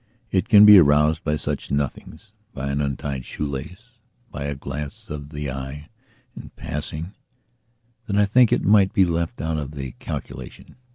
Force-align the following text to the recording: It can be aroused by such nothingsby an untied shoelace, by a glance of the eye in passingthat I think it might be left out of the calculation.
It 0.31 0.49
can 0.49 0.65
be 0.65 0.79
aroused 0.79 1.23
by 1.23 1.35
such 1.35 1.69
nothingsby 1.69 2.33
an 2.59 2.81
untied 2.81 3.23
shoelace, 3.23 3.99
by 4.31 4.45
a 4.45 4.55
glance 4.55 5.11
of 5.11 5.29
the 5.29 5.51
eye 5.51 5.89
in 6.35 6.49
passingthat 6.57 7.13
I 8.11 8.25
think 8.25 8.51
it 8.51 8.63
might 8.63 8.93
be 8.93 9.05
left 9.05 9.41
out 9.41 9.57
of 9.59 9.73
the 9.73 9.91
calculation. 9.99 10.77